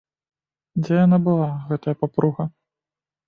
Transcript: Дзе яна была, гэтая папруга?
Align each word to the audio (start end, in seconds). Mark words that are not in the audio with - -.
Дзе 0.85 0.95
яна 1.05 1.19
была, 1.27 1.49
гэтая 1.69 1.95
папруга? 2.01 2.43